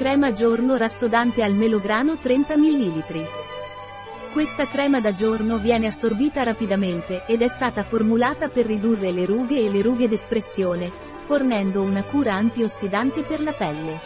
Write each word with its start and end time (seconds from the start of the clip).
Crema 0.00 0.32
giorno 0.32 0.78
rassodante 0.78 1.42
al 1.42 1.52
melograno 1.52 2.16
30 2.16 2.56
ml. 2.56 3.04
Questa 4.32 4.66
crema 4.66 4.98
da 4.98 5.12
giorno 5.12 5.58
viene 5.58 5.88
assorbita 5.88 6.42
rapidamente 6.42 7.24
ed 7.26 7.42
è 7.42 7.48
stata 7.48 7.82
formulata 7.82 8.48
per 8.48 8.64
ridurre 8.64 9.12
le 9.12 9.26
rughe 9.26 9.62
e 9.62 9.68
le 9.68 9.82
rughe 9.82 10.08
d'espressione, 10.08 10.90
fornendo 11.18 11.82
una 11.82 12.02
cura 12.02 12.32
antiossidante 12.32 13.24
per 13.24 13.42
la 13.42 13.52
pelle. 13.52 13.98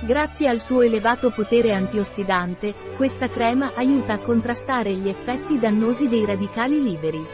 Grazie 0.00 0.48
al 0.48 0.60
suo 0.60 0.82
elevato 0.82 1.30
potere 1.30 1.74
antiossidante, 1.74 2.74
questa 2.96 3.28
crema 3.28 3.70
aiuta 3.76 4.14
a 4.14 4.18
contrastare 4.18 4.92
gli 4.94 5.08
effetti 5.08 5.60
dannosi 5.60 6.08
dei 6.08 6.24
radicali 6.24 6.82
liberi. 6.82 7.24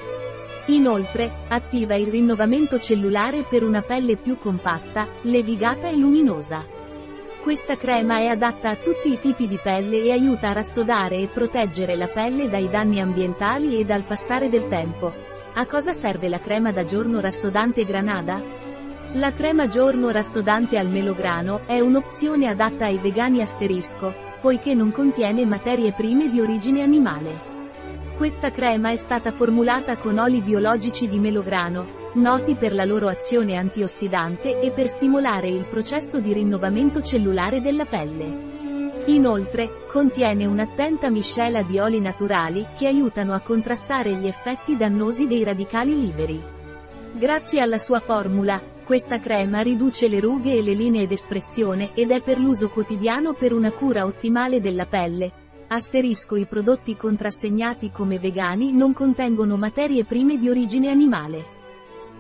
Inoltre, 0.67 1.33
attiva 1.49 1.95
il 1.95 2.09
rinnovamento 2.09 2.79
cellulare 2.79 3.47
per 3.49 3.63
una 3.65 3.81
pelle 3.81 4.19
più 4.19 4.37
compatta, 4.37 5.09
levigata 5.23 5.89
e 5.89 5.97
luminosa. 5.97 6.85
Questa 7.47 7.77
crema 7.77 8.19
è 8.19 8.27
adatta 8.27 8.71
a 8.71 8.75
tutti 8.75 9.13
i 9.13 9.21
tipi 9.21 9.47
di 9.47 9.61
pelle 9.63 10.03
e 10.03 10.11
aiuta 10.11 10.49
a 10.49 10.53
rassodare 10.53 11.19
e 11.19 11.29
proteggere 11.29 11.95
la 11.95 12.09
pelle 12.09 12.49
dai 12.49 12.69
danni 12.69 13.01
ambientali 13.01 13.79
e 13.79 13.85
dal 13.85 14.03
passare 14.03 14.49
del 14.49 14.67
tempo. 14.67 15.15
A 15.55 15.65
cosa 15.65 15.93
serve 15.93 16.29
la 16.29 16.41
crema 16.41 16.73
da 16.73 16.83
giorno 16.83 17.21
rassodante 17.21 17.85
Granada? 17.85 18.43
La 19.13 19.33
crema 19.33 19.69
giorno 19.69 20.11
rassodante 20.11 20.77
al 20.77 20.89
melograno 20.89 21.61
è 21.67 21.79
un'opzione 21.79 22.49
adatta 22.49 22.87
ai 22.87 22.99
vegani 22.99 23.41
asterisco, 23.41 24.13
poiché 24.41 24.75
non 24.75 24.91
contiene 24.91 25.47
materie 25.47 25.93
prime 25.93 26.29
di 26.29 26.41
origine 26.41 26.83
animale. 26.83 27.55
Questa 28.17 28.51
crema 28.51 28.91
è 28.91 28.97
stata 28.97 29.31
formulata 29.31 29.97
con 29.99 30.19
oli 30.19 30.41
biologici 30.41 31.09
di 31.09 31.21
melograno, 31.21 31.96
noti 32.17 32.55
per 32.55 32.73
la 32.75 32.85
loro 32.85 33.09
azione 33.09 33.57
antiossidante 33.57 34.59
e 34.61 34.71
per 34.73 34.89
stimolare 34.89 35.49
il 35.49 35.65
processo 35.65 36.19
di 36.19 36.33
rinnovamento 36.33 37.01
cellulare 37.01 37.61
della 37.61 37.85
pelle. 37.85 38.55
Inoltre, 39.07 39.87
contiene 39.89 40.47
un'attenta 40.47 41.09
miscela 41.11 41.63
di 41.63 41.79
oli 41.79 42.01
naturali 42.01 42.67
che 42.77 42.89
aiutano 42.89 43.33
a 43.33 43.41
contrastare 43.41 44.15
gli 44.15 44.27
effetti 44.27 44.77
dannosi 44.77 45.27
dei 45.27 45.45
radicali 45.45 45.95
liberi. 45.95 46.43
Grazie 47.13 47.61
alla 47.61 47.79
sua 47.79 48.01
formula, 48.01 48.61
questa 48.85 49.19
crema 49.19 49.61
riduce 49.61 50.09
le 50.09 50.19
rughe 50.19 50.57
e 50.57 50.63
le 50.63 50.75
linee 50.75 51.07
d'espressione 51.07 51.93
ed 51.95 52.11
è 52.11 52.21
per 52.21 52.39
l'uso 52.39 52.69
quotidiano 52.69 53.35
per 53.35 53.53
una 53.53 53.71
cura 53.71 54.05
ottimale 54.05 54.61
della 54.61 54.87
pelle, 54.87 55.45
Asterisco 55.69 56.37
i 56.37 56.47
prodotti 56.47 56.97
contrassegnati 56.97 57.91
come 57.91 58.21
vegani 58.21 58.73
non 58.73 58.93
contengono 58.93 59.57
materie 59.57 60.05
prime 60.05 60.37
di 60.39 60.49
origine 60.49 60.91
animale. 60.91 61.56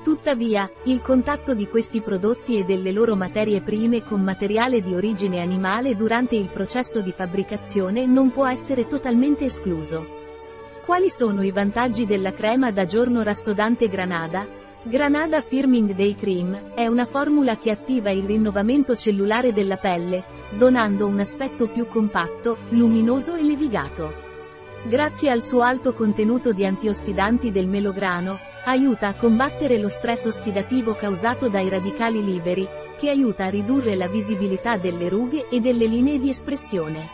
Tuttavia, 0.06 0.70
il 0.84 1.02
contatto 1.02 1.52
di 1.52 1.66
questi 1.66 2.00
prodotti 2.00 2.56
e 2.56 2.62
delle 2.62 2.92
loro 2.92 3.16
materie 3.16 3.60
prime 3.60 4.04
con 4.04 4.22
materiale 4.22 4.80
di 4.80 4.94
origine 4.94 5.40
animale 5.40 5.96
durante 5.96 6.36
il 6.36 6.46
processo 6.46 7.00
di 7.00 7.10
fabbricazione 7.10 8.06
non 8.06 8.30
può 8.30 8.46
essere 8.46 8.86
totalmente 8.86 9.46
escluso. 9.46 10.06
Quali 10.84 11.10
sono 11.10 11.42
i 11.42 11.50
vantaggi 11.50 12.06
della 12.06 12.30
crema 12.30 12.70
da 12.70 12.84
giorno 12.84 13.24
rassodante 13.24 13.88
Granada? 13.88 14.46
Granada 14.84 15.40
Firming 15.40 15.92
Day 15.92 16.14
Cream 16.14 16.74
è 16.76 16.86
una 16.86 17.04
formula 17.04 17.56
che 17.56 17.72
attiva 17.72 18.12
il 18.12 18.22
rinnovamento 18.22 18.94
cellulare 18.94 19.52
della 19.52 19.76
pelle, 19.76 20.22
donando 20.56 21.08
un 21.08 21.18
aspetto 21.18 21.66
più 21.66 21.84
compatto, 21.88 22.58
luminoso 22.68 23.34
e 23.34 23.42
levigato. 23.42 24.35
Grazie 24.88 25.32
al 25.32 25.42
suo 25.42 25.62
alto 25.62 25.94
contenuto 25.94 26.52
di 26.52 26.64
antiossidanti 26.64 27.50
del 27.50 27.66
melograno, 27.66 28.38
aiuta 28.66 29.08
a 29.08 29.14
combattere 29.14 29.80
lo 29.80 29.88
stress 29.88 30.26
ossidativo 30.26 30.94
causato 30.94 31.48
dai 31.48 31.68
radicali 31.68 32.24
liberi, 32.24 32.68
che 32.96 33.10
aiuta 33.10 33.46
a 33.46 33.48
ridurre 33.48 33.96
la 33.96 34.06
visibilità 34.06 34.76
delle 34.76 35.08
rughe 35.08 35.48
e 35.48 35.58
delle 35.58 35.86
linee 35.86 36.20
di 36.20 36.28
espressione. 36.28 37.04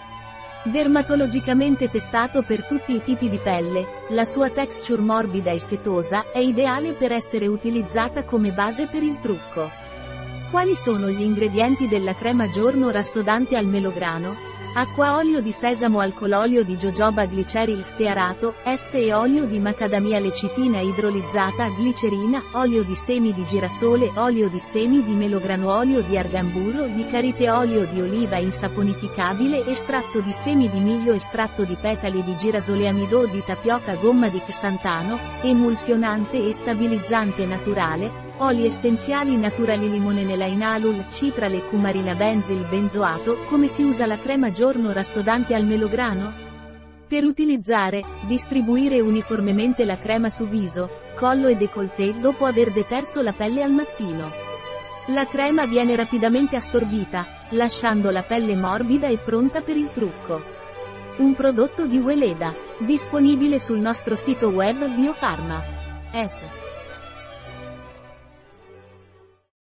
Dermatologicamente 0.64 1.88
testato 1.88 2.42
per 2.42 2.66
tutti 2.66 2.94
i 2.94 3.02
tipi 3.02 3.30
di 3.30 3.38
pelle, 3.38 4.04
la 4.10 4.26
sua 4.26 4.50
texture 4.50 5.00
morbida 5.00 5.50
e 5.50 5.58
setosa 5.58 6.30
è 6.30 6.40
ideale 6.40 6.92
per 6.92 7.10
essere 7.10 7.46
utilizzata 7.46 8.24
come 8.24 8.50
base 8.50 8.86
per 8.86 9.02
il 9.02 9.18
trucco. 9.18 9.70
Quali 10.50 10.76
sono 10.76 11.08
gli 11.08 11.22
ingredienti 11.22 11.88
della 11.88 12.14
crema 12.14 12.50
giorno 12.50 12.90
rassodante 12.90 13.56
al 13.56 13.64
melograno? 13.64 14.51
Acqua 14.74 15.16
olio 15.16 15.42
di 15.42 15.52
sesamo 15.52 16.00
alcololio 16.00 16.64
di 16.64 16.76
jojoba 16.76 17.26
gliceril 17.26 17.82
stearato, 17.82 18.54
S 18.64 18.94
e 18.94 19.12
olio 19.12 19.44
di 19.44 19.58
macadamia 19.58 20.18
lecitina 20.18 20.80
idrolizzata 20.80 21.68
glicerina, 21.68 22.42
olio 22.52 22.82
di 22.82 22.94
semi 22.94 23.34
di 23.34 23.44
girasole, 23.44 24.10
olio 24.14 24.48
di 24.48 24.58
semi 24.58 25.04
di 25.04 25.12
melograno 25.12 25.76
olio 25.76 26.00
di 26.00 26.16
argamburo 26.16 26.86
di 26.86 27.04
karite 27.04 27.50
olio 27.50 27.84
di 27.84 28.00
oliva 28.00 28.38
insaponificabile 28.38 29.66
estratto 29.66 30.20
di 30.20 30.32
semi 30.32 30.70
di 30.70 30.80
miglio 30.80 31.12
estratto 31.12 31.64
di 31.64 31.76
petali 31.78 32.24
di 32.24 32.34
girasole 32.34 32.88
amido 32.88 33.26
di 33.26 33.42
tapioca 33.44 33.94
gomma 33.96 34.30
di 34.30 34.40
xantano, 34.40 35.18
emulsionante 35.42 36.42
e 36.46 36.50
stabilizzante 36.50 37.44
naturale, 37.44 38.31
Oli 38.38 38.64
essenziali 38.64 39.36
naturali 39.36 39.90
limone 39.90 40.24
nelainalul 40.24 41.06
citrale 41.08 41.64
cumarina 41.66 42.14
benzil 42.14 42.66
benzoato 42.68 43.44
Come 43.48 43.66
si 43.66 43.82
usa 43.82 44.06
la 44.06 44.18
crema 44.18 44.50
giorno 44.50 44.90
rassodante 44.92 45.54
al 45.54 45.64
melograno? 45.64 46.50
Per 47.06 47.24
utilizzare, 47.24 48.02
distribuire 48.26 49.00
uniformemente 49.00 49.84
la 49.84 49.98
crema 49.98 50.30
su 50.30 50.46
viso, 50.46 50.88
collo 51.14 51.46
e 51.46 51.56
décolleté 51.56 52.18
dopo 52.18 52.46
aver 52.46 52.72
deterso 52.72 53.20
la 53.20 53.32
pelle 53.34 53.62
al 53.62 53.72
mattino. 53.72 54.30
La 55.08 55.26
crema 55.26 55.66
viene 55.66 55.94
rapidamente 55.94 56.56
assorbita, 56.56 57.26
lasciando 57.50 58.10
la 58.10 58.22
pelle 58.22 58.56
morbida 58.56 59.08
e 59.08 59.18
pronta 59.18 59.60
per 59.60 59.76
il 59.76 59.90
trucco. 59.90 60.42
Un 61.18 61.34
prodotto 61.34 61.84
di 61.84 61.98
Weleda, 61.98 62.54
disponibile 62.78 63.58
sul 63.58 63.78
nostro 63.78 64.16
sito 64.16 64.48
web 64.48 64.88
Biofarma. 64.88 65.62
S. 66.12 66.71